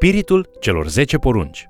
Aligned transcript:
Spiritul 0.00 0.50
celor 0.60 0.88
10 0.88 1.16
porunci. 1.16 1.66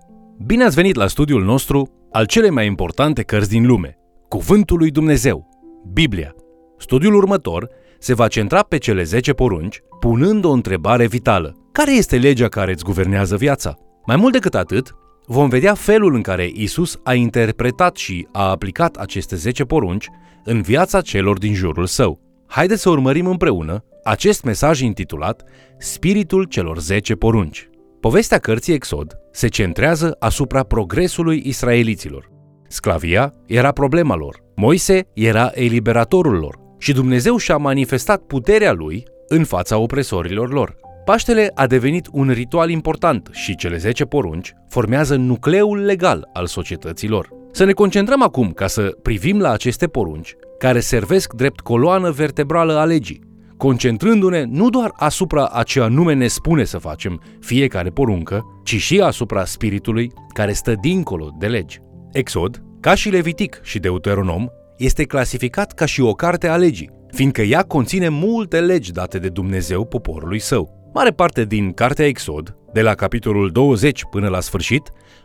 Bine 0.46 0.64
ați 0.64 0.74
venit 0.74 0.94
la 0.94 1.06
studiul 1.06 1.44
nostru 1.44 2.08
al 2.12 2.26
cele 2.26 2.50
mai 2.50 2.66
importante 2.66 3.22
cărți 3.22 3.48
din 3.48 3.66
lume, 3.66 3.98
Cuvântul 4.28 4.78
lui 4.78 4.90
Dumnezeu, 4.90 5.48
Biblia. 5.92 6.34
Studiul 6.78 7.14
următor 7.14 7.68
se 7.98 8.14
va 8.14 8.28
centra 8.28 8.62
pe 8.62 8.78
cele 8.78 9.02
10 9.02 9.32
porunci, 9.32 9.80
punând 10.00 10.44
o 10.44 10.50
întrebare 10.50 11.06
vitală. 11.06 11.56
Care 11.72 11.92
este 11.92 12.18
legea 12.18 12.48
care 12.48 12.72
îți 12.72 12.84
guvernează 12.84 13.36
viața? 13.36 13.76
Mai 14.06 14.16
mult 14.16 14.32
decât 14.32 14.54
atât, 14.54 14.94
vom 15.26 15.48
vedea 15.48 15.74
felul 15.74 16.14
în 16.14 16.22
care 16.22 16.50
Isus 16.52 17.00
a 17.04 17.14
interpretat 17.14 17.96
și 17.96 18.28
a 18.32 18.50
aplicat 18.50 18.96
aceste 18.96 19.36
10 19.36 19.64
porunci 19.64 20.08
în 20.44 20.60
viața 20.60 21.00
celor 21.00 21.38
din 21.38 21.54
jurul 21.54 21.86
său. 21.86 22.20
Haideți 22.46 22.82
să 22.82 22.90
urmărim 22.90 23.26
împreună 23.26 23.84
acest 24.04 24.44
mesaj 24.44 24.80
intitulat 24.80 25.42
Spiritul 25.78 26.44
celor 26.44 26.78
10 26.78 27.14
porunci. 27.14 27.67
Povestea 28.00 28.38
cărții 28.38 28.74
Exod 28.74 29.18
se 29.32 29.48
centrează 29.48 30.16
asupra 30.18 30.62
progresului 30.62 31.42
israeliților. 31.44 32.30
Sclavia 32.68 33.34
era 33.46 33.72
problema 33.72 34.14
lor, 34.14 34.36
Moise 34.56 35.08
era 35.14 35.50
eliberatorul 35.54 36.38
lor 36.38 36.58
și 36.78 36.92
Dumnezeu 36.92 37.36
și-a 37.36 37.56
manifestat 37.56 38.20
puterea 38.20 38.72
lui 38.72 39.04
în 39.28 39.44
fața 39.44 39.78
opresorilor 39.78 40.52
lor. 40.52 40.76
Paștele 41.04 41.50
a 41.54 41.66
devenit 41.66 42.08
un 42.12 42.30
ritual 42.30 42.70
important 42.70 43.28
și 43.32 43.56
cele 43.56 43.76
10 43.76 44.04
porunci 44.04 44.54
formează 44.68 45.16
nucleul 45.16 45.78
legal 45.78 46.28
al 46.32 46.46
societăților. 46.46 47.28
Să 47.52 47.64
ne 47.64 47.72
concentrăm 47.72 48.22
acum 48.22 48.52
ca 48.52 48.66
să 48.66 48.96
privim 49.02 49.40
la 49.40 49.50
aceste 49.50 49.86
porunci, 49.86 50.34
care 50.58 50.80
servesc 50.80 51.32
drept 51.32 51.60
coloană 51.60 52.10
vertebrală 52.10 52.72
a 52.76 52.84
legii, 52.84 53.27
concentrându-ne 53.58 54.44
nu 54.44 54.70
doar 54.70 54.92
asupra 54.96 55.44
a 55.44 55.62
ce 55.62 55.80
anume 55.80 56.12
ne 56.12 56.26
spune 56.26 56.64
să 56.64 56.78
facem 56.78 57.20
fiecare 57.40 57.90
poruncă, 57.90 58.44
ci 58.64 58.76
și 58.76 59.00
asupra 59.00 59.44
spiritului 59.44 60.12
care 60.32 60.52
stă 60.52 60.74
dincolo 60.80 61.36
de 61.38 61.46
legi. 61.46 61.80
Exod, 62.12 62.62
ca 62.80 62.94
și 62.94 63.08
Levitic 63.08 63.60
și 63.62 63.78
Deuteronom, 63.78 64.46
este 64.76 65.04
clasificat 65.04 65.72
ca 65.72 65.84
și 65.84 66.00
o 66.00 66.12
carte 66.12 66.48
a 66.48 66.56
legii, 66.56 66.90
fiindcă 67.12 67.42
ea 67.42 67.62
conține 67.62 68.08
multe 68.08 68.60
legi 68.60 68.92
date 68.92 69.18
de 69.18 69.28
Dumnezeu 69.28 69.84
poporului 69.84 70.38
său. 70.38 70.90
Mare 70.94 71.10
parte 71.10 71.44
din 71.44 71.72
Cartea 71.72 72.06
Exod, 72.06 72.56
de 72.72 72.82
la 72.82 72.94
capitolul 72.94 73.50
20 73.50 74.04
până 74.10 74.28
la 74.28 74.40
sfârșit, 74.40 74.82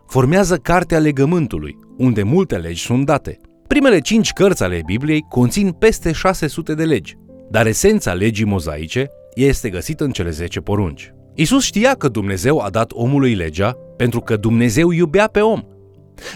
formează 0.08 0.56
Cartea 0.56 1.00
Legământului, 1.00 1.76
unde 1.98 2.24
multe 2.24 2.58
legi 2.58 2.86
sunt 2.86 3.06
date. 3.06 3.40
Primele 3.68 4.00
cinci 4.00 4.32
cărți 4.32 4.64
ale 4.64 4.82
Bibliei 4.86 5.26
conțin 5.30 5.72
peste 5.72 6.12
600 6.12 6.74
de 6.74 6.84
legi, 6.84 7.18
dar 7.54 7.68
esența 7.68 8.14
legii 8.14 8.46
mozaice 8.46 9.10
este 9.34 9.70
găsită 9.70 10.04
în 10.04 10.12
cele 10.12 10.30
10 10.30 10.60
porunci. 10.60 11.14
Isus 11.34 11.64
știa 11.64 11.94
că 11.94 12.08
Dumnezeu 12.08 12.60
a 12.60 12.70
dat 12.70 12.92
omului 12.92 13.34
legea 13.34 13.78
pentru 13.98 14.20
că 14.20 14.36
Dumnezeu 14.36 14.92
iubea 14.92 15.28
pe 15.28 15.40
om. 15.40 15.62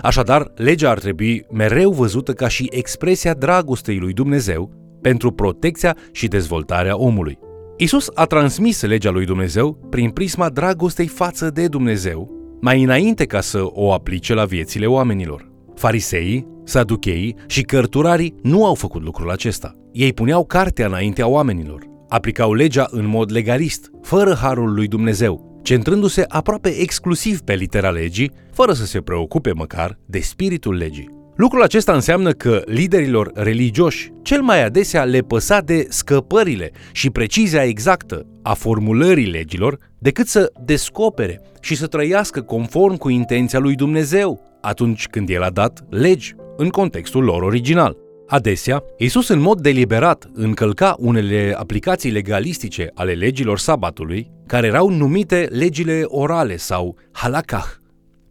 Așadar, 0.01 0.51
legea 0.55 0.89
ar 0.89 0.99
trebui 0.99 1.45
mereu 1.51 1.91
văzută 1.91 2.33
ca 2.33 2.47
și 2.47 2.67
expresia 2.71 3.33
dragostei 3.33 3.97
lui 3.97 4.13
Dumnezeu 4.13 4.71
pentru 5.01 5.31
protecția 5.31 5.97
și 6.11 6.27
dezvoltarea 6.27 6.97
omului. 6.97 7.39
Isus 7.77 8.09
a 8.13 8.25
transmis 8.25 8.81
legea 8.81 9.09
lui 9.09 9.25
Dumnezeu 9.25 9.87
prin 9.89 10.09
prisma 10.09 10.49
dragostei 10.49 11.07
față 11.07 11.49
de 11.49 11.67
Dumnezeu, 11.67 12.31
mai 12.61 12.83
înainte 12.83 13.25
ca 13.25 13.41
să 13.41 13.59
o 13.63 13.93
aplice 13.93 14.33
la 14.33 14.45
viețile 14.45 14.85
oamenilor. 14.85 15.56
Fariseii, 15.77 16.47
saducheii 16.63 17.35
și 17.47 17.61
cărturarii 17.61 18.35
nu 18.41 18.65
au 18.65 18.73
făcut 18.73 19.03
lucrul 19.03 19.31
acesta. 19.31 19.73
Ei 19.91 20.13
puneau 20.13 20.45
cartea 20.45 20.85
înaintea 20.85 21.27
oamenilor, 21.27 21.81
aplicau 22.09 22.53
legea 22.53 22.87
în 22.89 23.05
mod 23.05 23.31
legalist, 23.31 23.89
fără 24.01 24.37
harul 24.41 24.73
lui 24.73 24.87
Dumnezeu, 24.87 25.59
centrându-se 25.63 26.25
aproape 26.27 26.69
exclusiv 26.69 27.39
pe 27.41 27.53
litera 27.53 27.89
legii, 27.89 28.31
fără 28.53 28.73
să 28.73 28.85
se 28.85 29.01
preocupe 29.01 29.51
măcar 29.53 29.99
de 30.05 30.19
spiritul 30.19 30.75
legii. 30.75 31.15
Lucrul 31.35 31.63
acesta 31.63 31.93
înseamnă 31.93 32.31
că 32.31 32.61
liderilor 32.65 33.31
religioși 33.33 34.11
cel 34.21 34.41
mai 34.41 34.63
adesea 34.63 35.03
le 35.03 35.19
păsa 35.19 35.59
de 35.59 35.85
scăpările 35.89 36.71
și 36.91 37.09
precizia 37.09 37.63
exactă 37.63 38.25
a 38.43 38.53
formulării 38.53 39.25
legilor 39.25 39.77
decât 39.99 40.27
să 40.27 40.51
descopere 40.65 41.41
și 41.59 41.75
să 41.75 41.87
trăiască 41.87 42.41
conform 42.41 42.95
cu 42.95 43.09
intenția 43.09 43.59
lui 43.59 43.75
Dumnezeu 43.75 44.47
atunci 44.67 45.07
când 45.07 45.29
el 45.29 45.43
a 45.43 45.49
dat 45.49 45.83
legi 45.89 46.35
în 46.57 46.69
contextul 46.69 47.23
lor 47.23 47.41
original. 47.41 47.97
Adesea, 48.27 48.83
Isus 48.97 49.27
în 49.27 49.39
mod 49.39 49.61
deliberat 49.61 50.29
încălca 50.33 50.95
unele 50.99 51.53
aplicații 51.57 52.11
legalistice 52.11 52.91
ale 52.93 53.11
legilor 53.13 53.57
sabatului, 53.57 54.31
care 54.45 54.67
erau 54.67 54.89
numite 54.89 55.47
legile 55.51 56.01
orale 56.05 56.57
sau 56.57 56.95
halakah, 57.11 57.65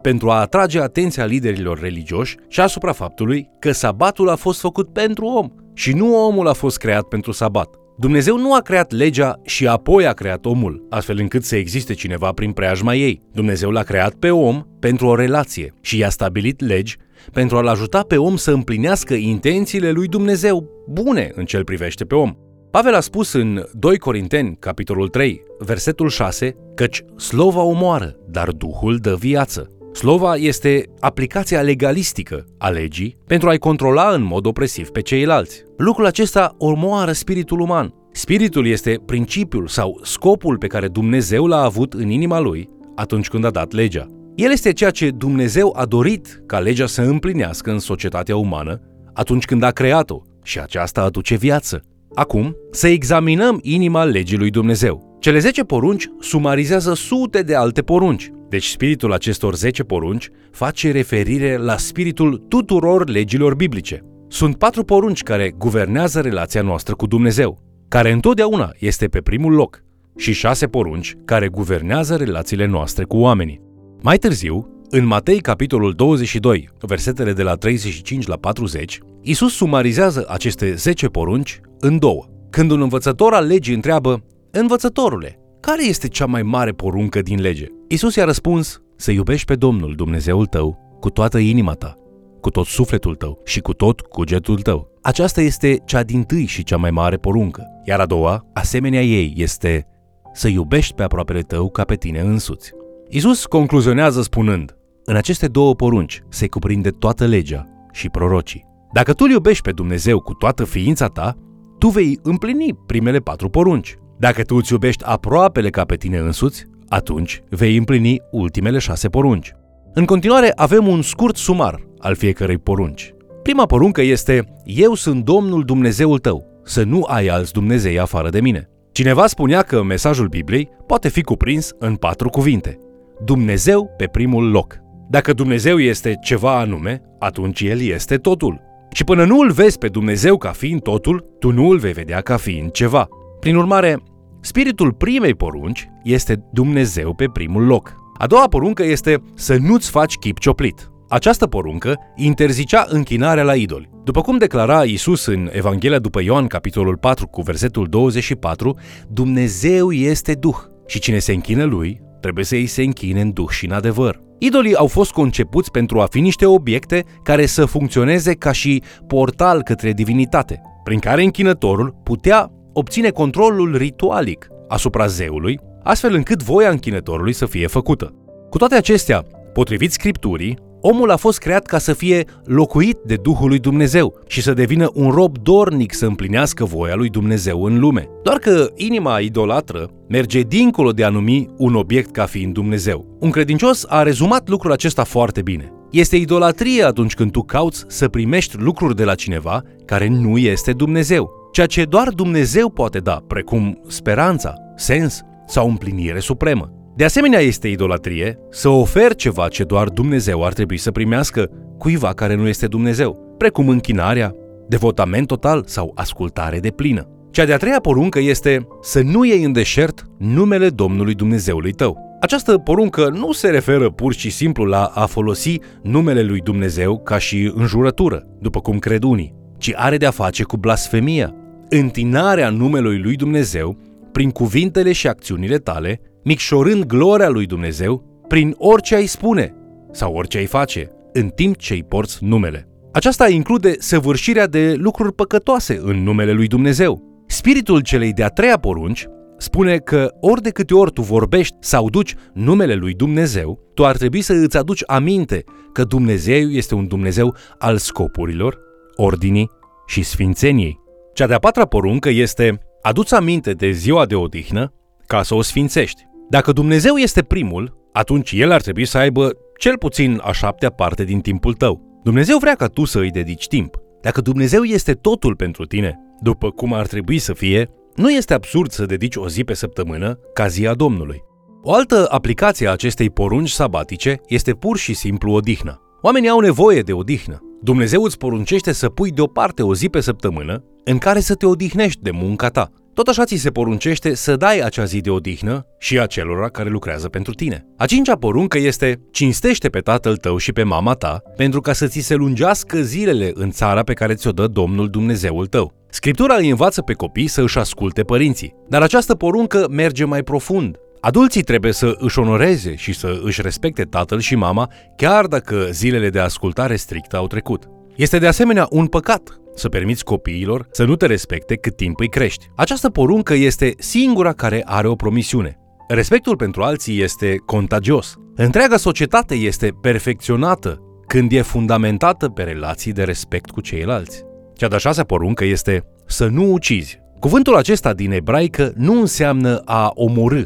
pentru 0.02 0.30
a 0.30 0.40
atrage 0.40 0.80
atenția 0.80 1.24
liderilor 1.24 1.80
religioși 1.80 2.36
și 2.48 2.60
asupra 2.60 2.92
faptului 2.92 3.48
că 3.58 3.72
sabatul 3.72 4.28
a 4.28 4.36
fost 4.36 4.60
făcut 4.60 4.92
pentru 4.92 5.24
om 5.26 5.48
și 5.74 5.92
nu 5.92 6.26
omul 6.26 6.48
a 6.48 6.52
fost 6.52 6.78
creat 6.78 7.02
pentru 7.02 7.32
sabat. 7.32 7.68
Dumnezeu 7.98 8.38
nu 8.38 8.54
a 8.54 8.60
creat 8.60 8.92
legea 8.92 9.40
și 9.44 9.66
apoi 9.66 10.06
a 10.06 10.12
creat 10.12 10.44
omul, 10.44 10.86
astfel 10.90 11.18
încât 11.18 11.44
să 11.44 11.56
existe 11.56 11.94
cineva 11.94 12.32
prin 12.32 12.52
preajma 12.52 12.94
ei. 12.94 13.22
Dumnezeu 13.32 13.70
l-a 13.70 13.82
creat 13.82 14.14
pe 14.14 14.30
om 14.30 14.62
pentru 14.80 15.06
o 15.06 15.14
relație 15.14 15.74
și 15.80 15.98
i-a 15.98 16.08
stabilit 16.08 16.60
legi 16.60 16.96
pentru 17.32 17.56
a-l 17.56 17.66
ajuta 17.66 18.02
pe 18.02 18.16
om 18.16 18.36
să 18.36 18.50
împlinească 18.50 19.14
intențiile 19.14 19.90
lui 19.90 20.06
Dumnezeu 20.06 20.68
bune 20.88 21.30
în 21.34 21.44
ce 21.44 21.58
privește 21.58 22.04
pe 22.04 22.14
om. 22.14 22.34
Pavel 22.70 22.94
a 22.94 23.00
spus 23.00 23.32
în 23.32 23.64
2 23.72 23.98
Corinteni, 23.98 24.56
capitolul 24.60 25.08
3, 25.08 25.42
versetul 25.58 26.08
6, 26.08 26.56
căci 26.74 27.04
slova 27.16 27.62
omoară, 27.62 28.16
dar 28.28 28.50
Duhul 28.50 28.96
dă 28.96 29.14
viață. 29.14 29.75
Slova 29.96 30.34
este 30.34 30.84
aplicația 31.00 31.60
legalistică 31.60 32.44
a 32.58 32.68
legii 32.68 33.16
pentru 33.26 33.48
a-i 33.48 33.58
controla 33.58 34.14
în 34.14 34.22
mod 34.22 34.46
opresiv 34.46 34.88
pe 34.88 35.00
ceilalți. 35.00 35.62
Lucrul 35.76 36.06
acesta 36.06 36.54
omoară 36.58 37.12
spiritul 37.12 37.60
uman. 37.60 37.94
Spiritul 38.12 38.66
este 38.66 39.00
principiul 39.06 39.66
sau 39.66 40.00
scopul 40.02 40.58
pe 40.58 40.66
care 40.66 40.88
Dumnezeu 40.88 41.46
l-a 41.46 41.62
avut 41.62 41.92
în 41.92 42.08
inima 42.08 42.38
lui 42.38 42.68
atunci 42.96 43.28
când 43.28 43.44
a 43.44 43.50
dat 43.50 43.72
legea. 43.72 44.06
El 44.34 44.50
este 44.50 44.72
ceea 44.72 44.90
ce 44.90 45.10
Dumnezeu 45.10 45.76
a 45.76 45.84
dorit 45.84 46.42
ca 46.46 46.58
legea 46.58 46.86
să 46.86 47.02
împlinească 47.02 47.70
în 47.70 47.78
societatea 47.78 48.36
umană 48.36 48.80
atunci 49.12 49.44
când 49.44 49.62
a 49.62 49.70
creat-o 49.70 50.22
și 50.42 50.60
aceasta 50.60 51.02
aduce 51.02 51.34
viață. 51.36 51.82
Acum, 52.14 52.56
să 52.70 52.88
examinăm 52.88 53.58
inima 53.62 54.04
legii 54.04 54.38
lui 54.38 54.50
Dumnezeu. 54.50 55.16
Cele 55.20 55.38
10 55.38 55.64
porunci 55.64 56.08
sumarizează 56.20 56.94
sute 56.94 57.42
de 57.42 57.54
alte 57.54 57.82
porunci. 57.82 58.30
Deci 58.48 58.66
spiritul 58.66 59.12
acestor 59.12 59.54
10 59.54 59.82
porunci 59.82 60.30
face 60.50 60.90
referire 60.90 61.56
la 61.56 61.76
spiritul 61.76 62.44
tuturor 62.48 63.08
legilor 63.08 63.54
biblice. 63.54 64.04
Sunt 64.28 64.56
patru 64.56 64.84
porunci 64.84 65.22
care 65.22 65.54
guvernează 65.58 66.20
relația 66.20 66.62
noastră 66.62 66.94
cu 66.94 67.06
Dumnezeu, 67.06 67.58
care 67.88 68.12
întotdeauna 68.12 68.70
este 68.78 69.06
pe 69.06 69.20
primul 69.20 69.52
loc, 69.52 69.82
și 70.16 70.32
șase 70.32 70.66
porunci 70.66 71.14
care 71.24 71.48
guvernează 71.48 72.16
relațiile 72.16 72.66
noastre 72.66 73.04
cu 73.04 73.16
oamenii. 73.16 73.60
Mai 74.02 74.18
târziu, 74.18 74.70
în 74.90 75.06
Matei 75.06 75.40
capitolul 75.40 75.92
22, 75.92 76.68
versetele 76.80 77.32
de 77.32 77.42
la 77.42 77.54
35 77.54 78.26
la 78.26 78.36
40, 78.36 78.98
Isus 79.22 79.54
sumarizează 79.54 80.24
aceste 80.28 80.74
10 80.74 81.06
porunci 81.06 81.60
în 81.78 81.98
două. 81.98 82.24
Când 82.50 82.70
un 82.70 82.80
învățător 82.80 83.32
al 83.32 83.46
legii 83.46 83.74
întreabă, 83.74 84.24
Învățătorule, 84.58 85.38
care 85.60 85.84
este 85.84 86.08
cea 86.08 86.26
mai 86.26 86.42
mare 86.42 86.72
poruncă 86.72 87.22
din 87.22 87.40
lege? 87.40 87.66
Isus 87.88 88.14
i-a 88.14 88.24
răspuns, 88.24 88.82
să 88.96 89.10
iubești 89.10 89.46
pe 89.46 89.54
Domnul 89.54 89.94
Dumnezeul 89.94 90.46
tău 90.46 90.96
cu 91.00 91.10
toată 91.10 91.38
inima 91.38 91.72
ta, 91.72 91.94
cu 92.40 92.50
tot 92.50 92.66
sufletul 92.66 93.14
tău 93.14 93.40
și 93.44 93.60
cu 93.60 93.72
tot 93.72 94.00
cugetul 94.00 94.58
tău. 94.58 94.90
Aceasta 95.02 95.40
este 95.40 95.82
cea 95.84 96.02
din 96.02 96.22
tâi 96.22 96.44
și 96.44 96.64
cea 96.64 96.76
mai 96.76 96.90
mare 96.90 97.16
poruncă. 97.16 97.62
Iar 97.84 98.00
a 98.00 98.06
doua, 98.06 98.46
asemenea 98.52 99.02
ei, 99.02 99.32
este 99.36 99.86
să 100.32 100.48
iubești 100.48 100.94
pe 100.94 101.02
aproapele 101.02 101.40
tău 101.40 101.70
ca 101.70 101.84
pe 101.84 101.94
tine 101.94 102.20
însuți. 102.20 102.72
Isus 103.08 103.46
concluzionează 103.46 104.22
spunând, 104.22 104.76
în 105.04 105.16
aceste 105.16 105.46
două 105.46 105.74
porunci 105.74 106.22
se 106.28 106.48
cuprinde 106.48 106.90
toată 106.90 107.26
legea 107.26 107.66
și 107.92 108.08
prorocii. 108.08 108.66
Dacă 108.92 109.12
tu 109.12 109.24
îl 109.26 109.30
iubești 109.30 109.62
pe 109.62 109.72
Dumnezeu 109.72 110.20
cu 110.20 110.32
toată 110.32 110.64
ființa 110.64 111.06
ta, 111.06 111.36
tu 111.78 111.88
vei 111.88 112.18
împlini 112.22 112.78
primele 112.86 113.18
patru 113.18 113.48
porunci. 113.48 113.98
Dacă 114.18 114.42
tu 114.42 114.56
îți 114.56 114.72
iubești 114.72 115.04
aproapele 115.04 115.70
ca 115.70 115.84
pe 115.84 115.96
tine 115.96 116.18
însuți, 116.18 116.66
atunci 116.88 117.42
vei 117.48 117.76
împlini 117.76 118.20
ultimele 118.30 118.78
șase 118.78 119.08
porunci. 119.08 119.52
În 119.94 120.04
continuare 120.04 120.52
avem 120.54 120.86
un 120.86 121.02
scurt 121.02 121.36
sumar 121.36 121.86
al 121.98 122.14
fiecărei 122.14 122.58
porunci. 122.58 123.14
Prima 123.42 123.66
poruncă 123.66 124.02
este, 124.02 124.44
Eu 124.64 124.94
sunt 124.94 125.24
Domnul 125.24 125.64
Dumnezeul 125.64 126.18
tău, 126.18 126.60
să 126.64 126.82
nu 126.82 127.04
ai 127.08 127.26
alți 127.26 127.52
Dumnezei 127.52 127.98
afară 127.98 128.28
de 128.28 128.40
mine. 128.40 128.68
Cineva 128.92 129.26
spunea 129.26 129.62
că 129.62 129.82
mesajul 129.82 130.28
Bibliei 130.28 130.68
poate 130.86 131.08
fi 131.08 131.22
cuprins 131.22 131.72
în 131.78 131.94
patru 131.94 132.28
cuvinte. 132.28 132.78
Dumnezeu 133.24 133.94
pe 133.96 134.06
primul 134.06 134.50
loc. 134.50 134.76
Dacă 135.08 135.32
Dumnezeu 135.32 135.78
este 135.78 136.18
ceva 136.22 136.58
anume, 136.58 137.02
atunci 137.18 137.60
El 137.60 137.80
este 137.80 138.16
totul. 138.16 138.60
Și 138.92 139.04
până 139.04 139.24
nu 139.24 139.38
îl 139.38 139.50
vezi 139.50 139.78
pe 139.78 139.88
Dumnezeu 139.88 140.36
ca 140.36 140.50
fiind 140.50 140.82
totul, 140.82 141.36
tu 141.38 141.52
nu 141.52 141.68
îl 141.68 141.78
vei 141.78 141.92
vedea 141.92 142.20
ca 142.20 142.36
fiind 142.36 142.70
ceva. 142.70 143.08
Prin 143.40 143.56
urmare, 143.56 144.02
spiritul 144.46 144.92
primei 144.92 145.34
porunci 145.34 145.88
este 146.02 146.44
Dumnezeu 146.52 147.14
pe 147.14 147.26
primul 147.32 147.66
loc. 147.66 147.94
A 148.18 148.26
doua 148.26 148.46
poruncă 148.48 148.84
este 148.84 149.22
să 149.34 149.56
nu-ți 149.56 149.90
faci 149.90 150.14
chip 150.14 150.38
cioplit. 150.38 150.90
Această 151.08 151.46
poruncă 151.46 151.98
interzicea 152.16 152.86
închinarea 152.88 153.42
la 153.42 153.54
idoli. 153.54 153.90
După 154.04 154.20
cum 154.20 154.38
declara 154.38 154.82
Isus 154.82 155.26
în 155.26 155.50
Evanghelia 155.52 155.98
după 155.98 156.22
Ioan, 156.22 156.46
capitolul 156.46 156.96
4, 156.96 157.26
cu 157.26 157.42
versetul 157.42 157.86
24, 157.86 158.76
Dumnezeu 159.08 159.92
este 159.92 160.34
Duh 160.34 160.56
și 160.86 160.98
cine 160.98 161.18
se 161.18 161.32
închină 161.32 161.64
lui 161.64 162.00
trebuie 162.20 162.44
să 162.44 162.54
îi 162.54 162.66
se 162.66 162.82
închine 162.82 163.20
în 163.20 163.32
Duh 163.32 163.48
și 163.48 163.64
în 163.64 163.72
adevăr. 163.72 164.20
Idolii 164.38 164.74
au 164.74 164.86
fost 164.86 165.10
concepuți 165.10 165.70
pentru 165.70 166.00
a 166.00 166.06
fi 166.10 166.20
niște 166.20 166.46
obiecte 166.46 167.04
care 167.22 167.46
să 167.46 167.64
funcționeze 167.64 168.34
ca 168.34 168.52
și 168.52 168.82
portal 169.06 169.62
către 169.62 169.92
divinitate, 169.92 170.60
prin 170.84 170.98
care 170.98 171.22
închinătorul 171.22 171.94
putea 172.02 172.50
obține 172.78 173.10
controlul 173.10 173.76
ritualic 173.76 174.48
asupra 174.68 175.06
zeului, 175.06 175.58
astfel 175.82 176.14
încât 176.14 176.42
voia 176.42 176.70
închinătorului 176.70 177.32
să 177.32 177.46
fie 177.46 177.66
făcută. 177.66 178.14
Cu 178.50 178.58
toate 178.58 178.74
acestea, 178.74 179.26
potrivit 179.52 179.92
scripturii, 179.92 180.58
omul 180.80 181.10
a 181.10 181.16
fost 181.16 181.38
creat 181.38 181.66
ca 181.66 181.78
să 181.78 181.92
fie 181.92 182.24
locuit 182.44 182.96
de 183.04 183.16
Duhul 183.22 183.48
lui 183.48 183.58
Dumnezeu 183.58 184.18
și 184.26 184.42
să 184.42 184.52
devină 184.52 184.90
un 184.94 185.10
rob 185.10 185.38
dornic 185.38 185.94
să 185.94 186.06
împlinească 186.06 186.64
voia 186.64 186.94
lui 186.94 187.08
Dumnezeu 187.08 187.64
în 187.64 187.78
lume. 187.78 188.08
Doar 188.22 188.38
că 188.38 188.70
inima 188.74 189.18
idolatră 189.18 189.90
merge 190.08 190.40
dincolo 190.40 190.90
de 190.90 191.04
a 191.04 191.08
numi 191.08 191.48
un 191.56 191.74
obiect 191.74 192.10
ca 192.10 192.24
fiind 192.24 192.52
Dumnezeu. 192.52 193.16
Un 193.20 193.30
credincios 193.30 193.84
a 193.88 194.02
rezumat 194.02 194.48
lucrul 194.48 194.72
acesta 194.72 195.04
foarte 195.04 195.42
bine. 195.42 195.72
Este 195.90 196.16
idolatrie 196.16 196.82
atunci 196.82 197.14
când 197.14 197.30
tu 197.30 197.42
cauți 197.42 197.84
să 197.88 198.08
primești 198.08 198.56
lucruri 198.58 198.96
de 198.96 199.04
la 199.04 199.14
cineva 199.14 199.62
care 199.84 200.08
nu 200.08 200.38
este 200.38 200.72
Dumnezeu, 200.72 201.45
ceea 201.56 201.68
ce 201.68 201.84
doar 201.84 202.08
Dumnezeu 202.08 202.70
poate 202.70 202.98
da, 202.98 203.22
precum 203.26 203.80
speranța, 203.88 204.54
sens 204.74 205.22
sau 205.46 205.68
împlinire 205.68 206.18
supremă. 206.18 206.72
De 206.96 207.04
asemenea, 207.04 207.40
este 207.40 207.68
idolatrie 207.68 208.38
să 208.50 208.68
oferi 208.68 209.16
ceva 209.16 209.48
ce 209.48 209.64
doar 209.64 209.88
Dumnezeu 209.88 210.44
ar 210.44 210.52
trebui 210.52 210.76
să 210.76 210.90
primească 210.90 211.50
cuiva 211.78 212.12
care 212.12 212.34
nu 212.34 212.48
este 212.48 212.66
Dumnezeu, 212.66 213.34
precum 213.38 213.68
închinarea, 213.68 214.34
devotament 214.68 215.26
total 215.26 215.62
sau 215.66 215.92
ascultare 215.94 216.58
de 216.58 216.70
plină. 216.70 217.08
Cea 217.30 217.44
de-a 217.44 217.56
treia 217.56 217.80
poruncă 217.80 218.18
este 218.18 218.66
să 218.80 219.00
nu 219.02 219.24
iei 219.24 219.44
în 219.44 219.52
deșert 219.52 220.06
numele 220.18 220.68
Domnului 220.68 221.14
Dumnezeului 221.14 221.72
tău. 221.72 222.18
Această 222.20 222.58
poruncă 222.58 223.08
nu 223.08 223.32
se 223.32 223.48
referă 223.48 223.90
pur 223.90 224.14
și 224.14 224.30
simplu 224.30 224.64
la 224.64 224.84
a 224.84 225.06
folosi 225.06 225.58
numele 225.82 226.22
lui 226.22 226.40
Dumnezeu 226.40 226.98
ca 226.98 227.18
și 227.18 227.52
înjurătură, 227.54 228.26
după 228.40 228.60
cum 228.60 228.78
cred 228.78 229.02
unii, 229.02 229.34
ci 229.58 229.72
are 229.74 229.96
de-a 229.96 230.10
face 230.10 230.42
cu 230.42 230.56
blasfemia, 230.56 231.34
întinarea 231.68 232.50
numelui 232.50 232.98
lui 232.98 233.16
Dumnezeu 233.16 233.76
prin 234.12 234.30
cuvintele 234.30 234.92
și 234.92 235.08
acțiunile 235.08 235.56
tale, 235.56 236.00
micșorând 236.24 236.84
gloria 236.84 237.28
lui 237.28 237.46
Dumnezeu 237.46 238.22
prin 238.28 238.54
orice 238.58 238.94
ai 238.94 239.06
spune 239.06 239.54
sau 239.92 240.14
orice 240.14 240.38
ai 240.38 240.46
face, 240.46 240.90
în 241.12 241.28
timp 241.28 241.56
ce 241.56 241.72
îi 241.72 241.84
porți 241.84 242.24
numele. 242.24 242.68
Aceasta 242.92 243.28
include 243.28 243.74
săvârșirea 243.78 244.46
de 244.46 244.74
lucruri 244.76 245.14
păcătoase 245.14 245.80
în 245.82 246.02
numele 246.02 246.32
lui 246.32 246.46
Dumnezeu. 246.46 247.22
Spiritul 247.26 247.80
celei 247.80 248.12
de-a 248.12 248.28
treia 248.28 248.56
porunci 248.58 249.06
spune 249.38 249.76
că 249.76 250.08
ori 250.20 250.42
de 250.42 250.50
câte 250.50 250.74
ori 250.74 250.92
tu 250.92 251.02
vorbești 251.02 251.56
sau 251.60 251.90
duci 251.90 252.14
numele 252.32 252.74
lui 252.74 252.94
Dumnezeu, 252.94 253.60
tu 253.74 253.84
ar 253.86 253.96
trebui 253.96 254.20
să 254.20 254.32
îți 254.32 254.56
aduci 254.56 254.82
aminte 254.86 255.44
că 255.72 255.84
Dumnezeu 255.84 256.48
este 256.48 256.74
un 256.74 256.86
Dumnezeu 256.86 257.36
al 257.58 257.76
scopurilor, 257.76 258.58
ordinii 258.94 259.50
și 259.86 260.02
sfințeniei. 260.02 260.84
Cea 261.16 261.26
de-a 261.26 261.38
patra 261.38 261.64
poruncă 261.64 262.08
este 262.08 262.58
aduți 262.82 263.14
aminte 263.14 263.52
de 263.52 263.70
ziua 263.70 264.06
de 264.06 264.14
odihnă 264.14 264.72
ca 265.06 265.22
să 265.22 265.34
o 265.34 265.42
sfințești. 265.42 266.02
Dacă 266.30 266.52
Dumnezeu 266.52 266.96
este 266.96 267.22
primul, 267.22 267.88
atunci 267.92 268.32
El 268.32 268.50
ar 268.50 268.60
trebui 268.60 268.84
să 268.84 268.98
aibă 268.98 269.30
cel 269.58 269.78
puțin 269.78 270.20
a 270.22 270.32
șaptea 270.32 270.70
parte 270.70 271.04
din 271.04 271.20
timpul 271.20 271.54
tău. 271.54 272.00
Dumnezeu 272.02 272.38
vrea 272.38 272.54
ca 272.54 272.66
tu 272.66 272.84
să 272.84 272.98
îi 272.98 273.10
dedici 273.10 273.46
timp. 273.46 273.76
Dacă 274.00 274.20
Dumnezeu 274.20 274.62
este 274.62 274.92
totul 274.92 275.36
pentru 275.36 275.64
tine, 275.64 275.98
după 276.20 276.50
cum 276.50 276.72
ar 276.72 276.86
trebui 276.86 277.18
să 277.18 277.32
fie, 277.32 277.70
nu 277.94 278.10
este 278.10 278.34
absurd 278.34 278.70
să 278.70 278.86
dedici 278.86 279.16
o 279.16 279.28
zi 279.28 279.44
pe 279.44 279.54
săptămână 279.54 280.18
ca 280.32 280.46
zi 280.46 280.66
a 280.66 280.74
Domnului. 280.74 281.22
O 281.62 281.74
altă 281.74 282.06
aplicație 282.10 282.68
a 282.68 282.72
acestei 282.72 283.10
porunci 283.10 283.50
sabatice 283.50 284.20
este 284.26 284.52
pur 284.52 284.76
și 284.76 284.94
simplu 284.94 285.32
odihna. 285.32 285.80
Oamenii 286.02 286.28
au 286.28 286.40
nevoie 286.40 286.80
de 286.80 286.92
odihnă. 286.92 287.45
Dumnezeu 287.62 288.02
îți 288.02 288.18
poruncește 288.18 288.72
să 288.72 288.88
pui 288.88 289.10
deoparte 289.10 289.62
o 289.62 289.74
zi 289.74 289.88
pe 289.88 290.00
săptămână 290.00 290.64
în 290.84 290.98
care 290.98 291.20
să 291.20 291.34
te 291.34 291.46
odihnești 291.46 292.02
de 292.02 292.10
munca 292.10 292.48
ta. 292.48 292.70
Tot 292.94 293.06
așa 293.08 293.24
ți 293.24 293.36
se 293.36 293.50
poruncește 293.50 294.14
să 294.14 294.36
dai 294.36 294.58
acea 294.58 294.84
zi 294.84 295.00
de 295.00 295.10
odihnă 295.10 295.66
și 295.78 295.98
acelora 295.98 296.48
care 296.48 296.68
lucrează 296.68 297.08
pentru 297.08 297.32
tine. 297.32 297.66
A 297.76 297.86
cincea 297.86 298.14
poruncă 298.14 298.58
este 298.58 299.00
cinstește 299.10 299.68
pe 299.68 299.80
tatăl 299.80 300.16
tău 300.16 300.36
și 300.36 300.52
pe 300.52 300.62
mama 300.62 300.92
ta 300.92 301.22
pentru 301.36 301.60
ca 301.60 301.72
să 301.72 301.86
ți 301.86 302.00
se 302.00 302.14
lungească 302.14 302.82
zilele 302.82 303.30
în 303.34 303.50
țara 303.50 303.82
pe 303.82 303.92
care 303.92 304.14
ți-o 304.14 304.30
dă 304.30 304.46
Domnul 304.46 304.88
Dumnezeul 304.88 305.46
tău. 305.46 305.72
Scriptura 305.90 306.34
îi 306.34 306.48
învață 306.48 306.82
pe 306.82 306.92
copii 306.92 307.26
să 307.26 307.42
își 307.42 307.58
asculte 307.58 308.02
părinții, 308.02 308.54
dar 308.68 308.82
această 308.82 309.14
poruncă 309.14 309.66
merge 309.70 310.04
mai 310.04 310.22
profund. 310.22 310.76
Adulții 311.06 311.42
trebuie 311.42 311.72
să 311.72 311.94
își 311.98 312.18
onoreze 312.18 312.74
și 312.74 312.92
să 312.92 313.20
își 313.22 313.42
respecte 313.42 313.82
tatăl 313.82 314.20
și 314.20 314.34
mama, 314.34 314.70
chiar 314.96 315.26
dacă 315.26 315.68
zilele 315.70 316.10
de 316.10 316.18
ascultare 316.18 316.76
strictă 316.76 317.16
au 317.16 317.26
trecut. 317.26 317.64
Este 317.96 318.18
de 318.18 318.26
asemenea 318.26 318.66
un 318.70 318.86
păcat 318.86 319.40
să 319.54 319.68
permiți 319.68 320.04
copiilor 320.04 320.66
să 320.70 320.84
nu 320.84 320.96
te 320.96 321.06
respecte 321.06 321.56
cât 321.56 321.76
timp 321.76 322.00
îi 322.00 322.08
crești. 322.08 322.46
Această 322.56 322.90
poruncă 322.90 323.34
este 323.34 323.74
singura 323.78 324.32
care 324.32 324.62
are 324.64 324.88
o 324.88 324.94
promisiune. 324.94 325.58
Respectul 325.88 326.36
pentru 326.36 326.62
alții 326.62 327.02
este 327.02 327.36
contagios. 327.36 328.14
Întreaga 328.34 328.76
societate 328.76 329.34
este 329.34 329.70
perfecționată 329.80 330.80
când 331.06 331.32
e 331.32 331.42
fundamentată 331.42 332.28
pe 332.28 332.42
relații 332.42 332.92
de 332.92 333.02
respect 333.02 333.50
cu 333.50 333.60
ceilalți. 333.60 334.22
Cea 334.54 334.68
de-a 334.68 334.78
șasea 334.78 335.04
poruncă 335.04 335.44
este 335.44 335.84
să 336.06 336.26
nu 336.26 336.52
ucizi. 336.52 336.98
Cuvântul 337.20 337.56
acesta 337.56 337.92
din 337.92 338.12
ebraică 338.12 338.72
nu 338.76 339.00
înseamnă 339.00 339.62
a 339.64 339.90
omorâ, 339.94 340.42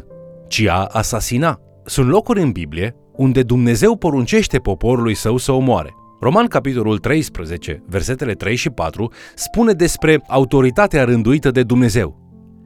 ci 0.51 0.65
a 0.67 0.83
asasina. 0.83 1.59
Sunt 1.85 2.09
locuri 2.09 2.41
în 2.41 2.51
Biblie 2.51 2.95
unde 3.15 3.43
Dumnezeu 3.43 3.95
poruncește 3.97 4.57
poporului 4.57 5.13
său 5.13 5.37
să 5.37 5.51
omoare. 5.51 5.89
Roman, 6.21 6.47
capitolul 6.47 6.97
13, 6.97 7.83
versetele 7.87 8.33
3 8.33 8.55
și 8.55 8.69
4, 8.69 9.11
spune 9.35 9.73
despre 9.73 10.23
autoritatea 10.27 11.03
rânduită 11.03 11.51
de 11.51 11.63
Dumnezeu. 11.63 12.19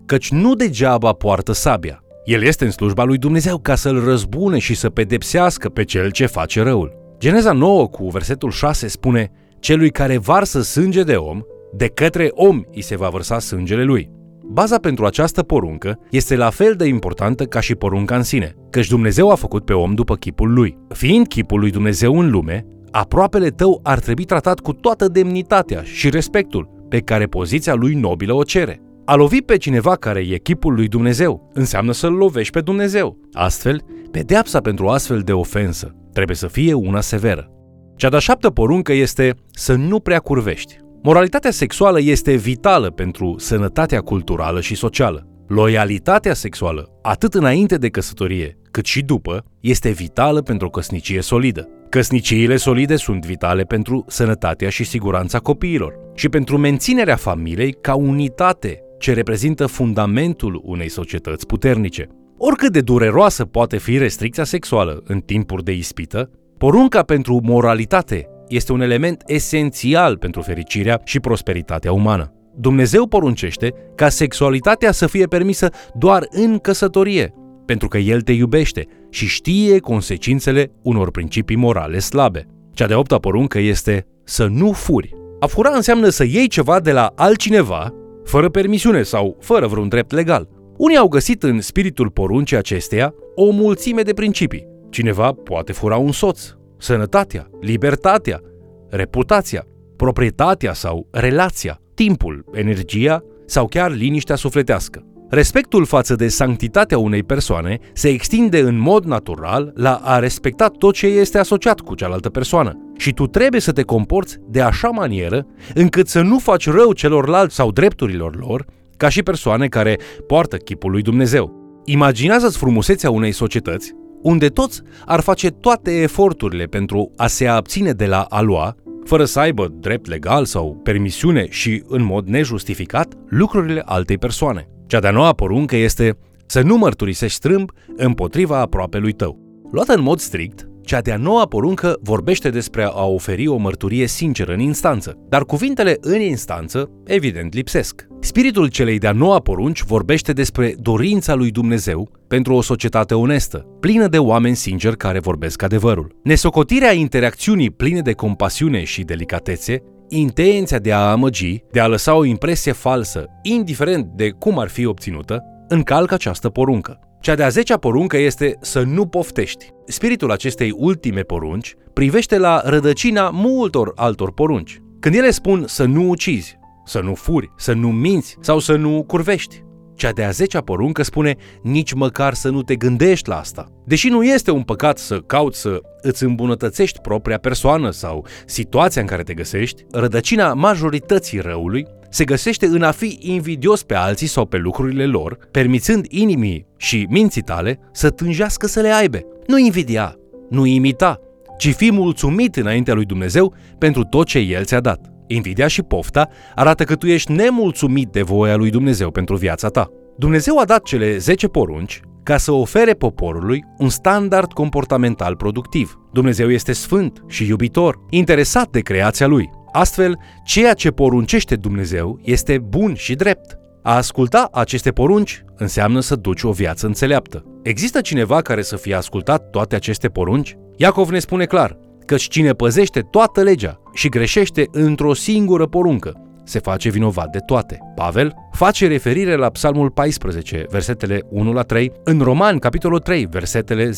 Căci 0.06 0.32
nu 0.32 0.54
degeaba 0.54 1.14
poartă 1.14 1.52
sabia. 1.52 2.04
El 2.24 2.44
este 2.44 2.66
în 2.66 2.72
slujba 2.72 3.04
lui 3.04 3.18
Dumnezeu 3.18 3.58
ca 3.58 3.76
să-l 3.76 4.04
răzbune 4.04 4.60
și 4.60 4.76
să 4.76 4.90
pedepsească 4.90 5.70
pe 5.70 5.84
cel 5.84 6.12
ce 6.12 6.26
face 6.26 6.62
răul. 6.62 6.94
Geneza 7.18 7.52
9 7.52 7.88
cu 7.88 8.10
versetul 8.10 8.52
6 8.52 8.88
spune 8.88 9.32
Celui 9.60 9.90
care 9.90 10.18
varsă 10.18 10.62
sânge 10.62 11.04
de 11.04 11.16
om, 11.16 11.42
de 11.74 11.88
către 11.88 12.30
om 12.32 12.62
îi 12.74 12.82
se 12.82 12.96
va 12.96 13.10
vărsa 13.10 13.40
sângele 13.40 13.84
lui. 13.84 14.10
Baza 14.48 14.78
pentru 14.78 15.06
această 15.06 15.44
poruncă 15.44 16.00
este 16.10 16.36
la 16.36 16.50
fel 16.50 16.74
de 16.74 16.86
importantă 16.86 17.46
ca 17.46 17.60
și 17.60 17.76
porunca 17.76 18.16
în 18.16 18.24
sine, 18.24 18.56
căci 18.70 18.88
Dumnezeu 18.88 19.30
a 19.30 19.36
făcut 19.36 19.66
pe 19.66 19.74
om 19.74 19.94
după 19.94 20.16
chipul 20.16 20.54
lui. 20.54 20.78
Fiind 20.90 21.28
chipul 21.28 21.60
lui 21.60 21.72
Dumnezeu 21.72 22.20
în 22.20 22.30
lume, 22.30 22.66
aproapele 22.92 23.50
tău 23.50 23.80
ar 23.84 24.00
trebui 24.00 24.24
tratat 24.24 24.60
cu 24.60 24.74
toată 24.74 25.08
demnitatea 25.08 25.82
și 25.84 26.10
respectul 26.10 26.86
pe 26.90 27.00
care 27.00 27.26
poziția 27.26 27.74
lui 27.74 27.94
nobilă 27.94 28.34
o 28.34 28.44
cere. 28.44 28.80
A 29.06 29.16
lovi 29.16 29.42
pe 29.42 29.58
cineva 29.58 29.96
care 29.96 30.20
e 30.20 30.38
chipul 30.38 30.74
lui 30.74 30.88
Dumnezeu 30.88 31.52
înseamnă 31.54 31.92
să-l 31.92 32.14
lovești 32.14 32.52
pe 32.52 32.62
Dumnezeu. 32.62 33.18
Astfel, 33.34 33.82
pedeapsa 34.12 34.60
pentru 34.60 34.88
astfel 34.88 35.20
de 35.20 35.34
ofensă 35.34 35.96
trebuie 36.14 36.36
să 36.36 36.48
fie 36.48 36.74
una 36.74 37.02
severă. 37.02 37.50
Cea 37.96 38.10
de-a 38.10 38.20
șaptea 38.20 38.50
poruncă 38.50 38.94
este 38.94 39.34
să 39.52 39.74
nu 39.74 40.00
prea 40.00 40.20
curvești. 40.20 40.78
Moralitatea 41.08 41.52
sexuală 41.52 42.00
este 42.02 42.36
vitală 42.36 42.90
pentru 42.90 43.36
sănătatea 43.38 44.00
culturală 44.00 44.62
și 44.62 44.76
socială. 44.76 45.28
Loialitatea 45.48 46.34
sexuală, 46.34 46.90
atât 47.02 47.34
înainte 47.34 47.78
de 47.78 47.90
căsătorie, 47.90 48.58
cât 48.72 48.86
și 48.86 49.02
după, 49.02 49.46
este 49.60 49.90
vitală 49.90 50.42
pentru 50.42 50.68
o 50.68 50.70
căsnicie 50.70 51.22
solidă. 51.22 51.70
Căsniciile 51.90 52.56
solide 52.56 52.96
sunt 52.96 53.26
vitale 53.26 53.64
pentru 53.64 54.06
sănătatea 54.08 54.70
și 54.70 54.84
siguranța 54.84 55.40
copiilor 55.40 55.94
și 56.16 56.30
pentru 56.30 56.58
menținerea 56.58 57.16
familiei 57.16 57.78
ca 57.82 57.96
unitate 57.96 58.80
ce 59.00 59.14
reprezintă 59.14 59.66
fundamentul 59.66 60.62
unei 60.64 60.90
societăți 60.90 61.46
puternice. 61.46 62.08
Oricât 62.38 62.72
de 62.72 62.82
dureroasă 62.82 63.46
poate 63.46 63.78
fi 63.78 63.98
restricția 63.98 64.44
sexuală 64.44 65.02
în 65.04 65.20
timpuri 65.20 65.64
de 65.64 65.72
ispită, 65.72 66.30
porunca 66.58 67.02
pentru 67.02 67.40
moralitate 67.44 68.30
este 68.48 68.72
un 68.72 68.82
element 68.82 69.24
esențial 69.26 70.18
pentru 70.18 70.42
fericirea 70.42 71.02
și 71.04 71.20
prosperitatea 71.20 71.92
umană. 71.92 72.34
Dumnezeu 72.58 73.08
poruncește 73.08 73.74
ca 73.96 74.10
sexualitatea 74.10 74.92
să 74.92 75.08
fie 75.08 75.26
permisă 75.26 75.70
doar 75.94 76.28
în 76.30 76.58
căsătorie, 76.58 77.34
pentru 77.66 77.88
că 77.88 77.98
El 77.98 78.22
te 78.22 78.32
iubește 78.32 78.88
și 79.10 79.28
știe 79.28 79.80
consecințele 79.80 80.72
unor 80.82 81.12
principii 81.12 81.56
morale 81.56 82.00
slabe. 82.00 82.48
Cea 82.74 82.88
de 82.88 82.94
opta 82.94 83.18
poruncă 83.18 83.60
este 83.60 84.08
să 84.24 84.46
nu 84.46 84.72
furi. 84.72 85.14
A 85.40 85.46
fura 85.46 85.70
înseamnă 85.70 86.10
să 86.10 86.24
iei 86.24 86.48
ceva 86.48 86.80
de 86.80 86.92
la 86.92 87.12
altcineva, 87.16 87.94
fără 88.24 88.50
permisiune 88.50 89.04
sau 89.04 89.38
fără 89.40 89.68
vreun 89.68 89.88
drept 89.88 90.12
legal. 90.12 90.48
Unii 90.78 90.98
au 90.98 91.08
găsit 91.08 91.44
în 91.44 91.62
spiritul 91.62 92.10
poruncii 92.10 92.58
acesteia 92.58 93.14
o 93.36 93.50
mulțime 93.50 94.02
de 94.02 94.14
principii, 94.14 94.74
Cineva 94.96 95.32
poate 95.32 95.72
fura 95.72 95.98
un 95.98 96.12
soț, 96.12 96.50
sănătatea, 96.78 97.50
libertatea, 97.62 98.42
reputația, 98.90 99.66
proprietatea 99.96 100.74
sau 100.74 101.08
relația, 101.12 101.80
timpul, 101.94 102.46
energia 102.54 103.24
sau 103.46 103.68
chiar 103.68 103.92
liniștea 103.92 104.36
sufletească. 104.36 105.06
Respectul 105.30 105.86
față 105.86 106.16
de 106.16 106.28
sanctitatea 106.28 106.98
unei 106.98 107.24
persoane 107.24 107.80
se 107.94 108.10
extinde 108.10 108.60
în 108.60 108.78
mod 108.78 109.04
natural 109.06 109.72
la 109.76 109.96
a 110.04 110.20
respecta 110.20 110.68
tot 110.68 110.94
ce 110.94 111.08
este 111.08 111.38
asociat 111.38 111.80
cu 111.80 111.96
cealaltă 111.96 112.30
persoană. 112.30 112.92
Și 112.98 113.14
tu 113.14 113.28
trebuie 113.28 113.62
să 113.62 113.72
te 113.72 113.82
comporți 113.82 114.38
de 114.50 114.62
așa 114.62 114.88
manieră 114.88 115.46
încât 115.74 116.08
să 116.08 116.22
nu 116.22 116.40
faci 116.40 116.70
rău 116.70 116.94
celorlalți 116.94 117.56
sau 117.56 117.72
drepturilor 117.72 118.36
lor, 118.40 118.66
ca 118.98 119.10
și 119.10 119.24
persoane 119.24 119.68
care 119.68 120.00
poartă 120.28 120.58
chipul 120.58 120.92
lui 120.92 121.02
Dumnezeu. 121.02 121.64
Imaginează-ți 121.86 122.58
frumusețea 122.58 123.10
unei 123.10 123.32
societăți 123.32 123.94
unde 124.26 124.48
toți 124.48 124.82
ar 125.06 125.20
face 125.20 125.50
toate 125.50 126.02
eforturile 126.02 126.66
pentru 126.66 127.12
a 127.18 127.28
se 127.28 127.48
abține 127.48 127.92
de 127.92 128.06
la 128.06 128.22
a 128.22 128.42
lua, 128.42 128.76
fără 129.04 129.26
să 129.26 129.40
aibă 129.40 129.68
drept 129.80 130.08
legal 130.08 130.46
sau 130.46 130.80
permisiune 130.84 131.46
și 131.50 131.84
în 131.88 132.04
mod 132.04 132.28
nejustificat, 132.28 133.14
lucrurile 133.30 133.82
altei 133.86 134.18
persoane. 134.18 134.68
Cea 134.88 135.00
de-a 135.00 135.12
noua 135.12 135.34
poruncă 135.34 135.76
este 135.76 136.18
să 136.46 136.62
nu 136.62 136.78
mărturisești 136.78 137.36
strâmb 137.36 137.72
împotriva 137.96 138.60
aproapelui 138.60 139.12
tău. 139.12 139.40
Luată 139.72 139.94
în 139.94 140.02
mod 140.02 140.20
strict, 140.20 140.68
cea 140.86 141.02
de-a 141.02 141.18
noua 141.18 141.46
poruncă 141.46 142.00
vorbește 142.02 142.50
despre 142.50 142.84
a 142.84 143.06
oferi 143.06 143.48
o 143.48 143.58
mărturie 143.58 144.08
sinceră 144.08 144.54
în 144.54 144.60
instanță, 144.60 145.18
dar 145.30 145.46
cuvintele 145.46 145.98
în 146.02 146.22
instanță, 146.22 146.90
evident, 147.06 147.54
lipsesc. 147.54 148.08
Spiritul 148.20 148.68
celei 148.68 148.98
de-a 148.98 149.12
noua 149.12 149.40
porunci 149.40 149.84
vorbește 149.84 150.34
despre 150.34 150.76
dorința 150.80 151.34
lui 151.34 151.52
Dumnezeu 151.52 152.10
pentru 152.28 152.54
o 152.54 152.62
societate 152.62 153.14
onestă, 153.14 153.66
plină 153.80 154.08
de 154.08 154.18
oameni 154.18 154.56
sinceri 154.56 154.98
care 154.98 155.20
vorbesc 155.20 155.62
adevărul. 155.62 156.16
Nesocotirea 156.24 156.94
interacțiunii 156.94 157.72
pline 157.72 158.02
de 158.02 158.14
compasiune 158.14 158.84
și 158.84 159.04
delicatețe 159.04 159.84
intenția 160.10 160.80
de 160.80 160.94
a 160.94 161.12
amăgi, 161.12 161.64
de 161.72 161.80
a 161.80 161.88
lăsa 161.88 162.16
o 162.16 162.26
impresie 162.26 162.72
falsă, 162.72 163.26
indiferent 163.42 164.06
de 164.06 164.30
cum 164.30 164.60
ar 164.60 164.68
fi 164.68 164.86
obținută, 164.86 165.44
încalcă 165.68 166.14
această 166.14 166.50
poruncă. 166.50 167.00
Cea 167.26 167.36
de-a 167.36 167.50
zecea 167.50 167.78
poruncă 167.78 168.18
este 168.18 168.58
să 168.62 168.82
nu 168.82 169.06
poftești. 169.06 169.70
Spiritul 169.86 170.32
acestei 170.32 170.74
ultime 170.76 171.22
porunci 171.22 171.76
privește 171.94 172.38
la 172.38 172.62
rădăcina 172.66 173.30
multor 173.30 173.92
altor 173.96 174.34
porunci. 174.34 174.82
Când 175.00 175.16
ele 175.16 175.32
spun 175.32 175.64
să 175.68 175.84
nu 175.84 176.10
ucizi, 176.10 176.58
să 176.86 177.00
nu 177.00 177.14
furi, 177.14 177.52
să 177.58 177.74
nu 177.74 177.92
minți 177.92 178.38
sau 178.40 178.60
să 178.60 178.76
nu 178.76 179.04
curvești, 179.04 179.64
cea 179.96 180.12
de-a 180.12 180.30
zecea 180.30 180.62
poruncă 180.62 181.04
spune 181.04 181.36
nici 181.62 181.94
măcar 181.94 182.34
să 182.34 182.50
nu 182.50 182.62
te 182.62 182.76
gândești 182.76 183.30
la 183.30 183.38
asta. 183.38 183.68
Deși 183.86 184.10
nu 184.10 184.24
este 184.24 184.52
un 184.52 184.64
păcat 184.64 184.98
să 184.98 185.20
cauți 185.20 185.60
să 185.60 185.80
îți 186.02 186.24
îmbunătățești 186.24 187.00
propria 187.00 187.38
persoană 187.38 187.92
sau 187.92 188.26
situația 188.46 189.02
în 189.02 189.08
care 189.08 189.24
te 189.24 189.34
găsești, 189.34 189.86
rădăcina 189.92 190.54
majorității 190.54 191.40
răului 191.40 191.86
se 192.16 192.24
găsește 192.24 192.66
în 192.66 192.84
a 192.84 192.92
fi 192.92 193.18
invidios 193.22 193.84
pe 193.84 193.94
alții 193.94 194.28
sau 194.28 194.46
pe 194.46 194.58
lucrurile 194.58 195.06
lor, 195.06 195.38
permițând 195.52 196.06
inimii 196.10 196.66
și 196.78 197.08
minții 197.10 197.42
tale 197.42 197.80
să 197.92 198.10
tânjească 198.10 198.68
să 198.68 198.82
le 198.82 198.94
aibă. 198.94 199.20
Nu 199.48 199.58
invidia, 199.58 200.16
nu 200.50 200.66
imita, 200.66 201.20
ci 201.58 201.74
fi 201.74 201.92
mulțumit 201.92 202.56
înaintea 202.56 202.94
lui 202.94 203.06
Dumnezeu 203.06 203.54
pentru 203.78 204.04
tot 204.04 204.26
ce 204.26 204.40
El 204.40 204.64
ți-a 204.64 204.80
dat. 204.80 205.12
Invidia 205.28 205.68
și 205.68 205.82
pofta 205.82 206.30
arată 206.56 206.84
că 206.84 206.96
tu 206.96 207.08
ești 207.08 207.32
nemulțumit 207.32 208.08
de 208.08 208.22
voia 208.22 208.56
lui 208.56 208.70
Dumnezeu 208.70 209.12
pentru 209.12 209.36
viața 209.36 209.68
ta. 209.68 209.90
Dumnezeu 210.18 210.58
a 210.58 210.66
dat 210.66 210.84
cele 210.84 211.18
10 211.18 211.48
porunci 211.48 212.02
ca 212.24 212.38
să 212.38 212.52
ofere 212.52 212.94
poporului 212.94 213.64
un 213.78 213.90
standard 213.90 214.54
comportamental 214.54 215.36
productiv. 215.36 216.00
Dumnezeu 216.14 216.52
este 216.52 216.74
sfânt 216.74 217.24
și 217.28 217.48
iubitor, 217.48 218.00
interesat 218.10 218.70
de 218.70 218.80
creația 218.80 219.28
lui. 219.28 219.50
Astfel, 219.78 220.20
ceea 220.44 220.74
ce 220.74 220.92
poruncește 220.92 221.56
Dumnezeu 221.56 222.20
este 222.22 222.58
bun 222.58 222.94
și 222.94 223.16
drept. 223.16 223.58
A 223.84 223.96
asculta 223.96 224.50
aceste 224.52 224.92
porunci 224.92 225.44
înseamnă 225.56 226.00
să 226.00 226.16
duci 226.16 226.44
o 226.44 226.52
viață 226.52 226.86
înțeleaptă. 226.86 227.44
Există 227.64 228.02
cineva 228.02 228.42
care 228.42 228.62
să 228.62 228.76
fie 228.76 228.96
ascultat 228.96 229.50
toate 229.50 229.76
aceste 229.76 230.08
porunci? 230.08 230.58
Iacov 230.76 231.10
ne 231.10 231.20
spune 231.20 231.46
clar, 231.46 231.80
căci 232.06 232.28
cine 232.28 232.54
păzește 232.54 233.00
toată 233.00 233.42
legea 233.42 233.82
și 233.94 234.10
greșește 234.10 234.68
într-o 234.72 235.14
singură 235.14 235.66
poruncă, 235.66 236.22
se 236.46 236.60
face 236.60 236.90
vinovat 236.90 237.30
de 237.32 237.40
toate. 237.40 237.80
Pavel 237.96 238.34
face 238.52 238.88
referire 238.88 239.36
la 239.36 239.50
Psalmul 239.50 239.90
14, 239.90 240.66
versetele 240.70 241.22
1 241.30 241.54
la 241.54 241.62
3, 241.62 241.92
în 242.04 242.20
Roman, 242.20 242.60
capitolul 242.60 243.00
3, 243.00 243.26
versetele 243.26 243.90
10-12 243.90 243.94